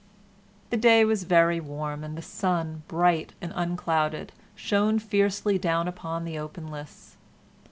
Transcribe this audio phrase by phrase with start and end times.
[0.71, 6.25] The day was very warm, and the sun, bright and unclouded, shone fiercely down upon
[6.25, 7.17] the open lists.